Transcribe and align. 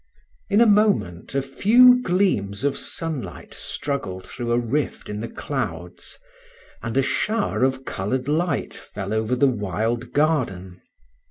In 0.49 0.61
a 0.61 0.65
moment 0.65 1.35
a 1.35 1.43
few 1.43 2.01
gleams 2.01 2.63
of 2.63 2.75
sunlight 2.75 3.53
struggled 3.53 4.25
through 4.27 4.51
a 4.51 4.57
rift 4.57 5.09
in 5.09 5.19
the 5.19 5.27
clouds, 5.27 6.17
and 6.81 6.97
a 6.97 7.03
shower 7.03 7.63
of 7.63 7.85
colored 7.85 8.27
light 8.27 8.73
fell 8.73 9.13
over 9.13 9.35
the 9.35 9.45
wild 9.45 10.11
garden. 10.11 10.81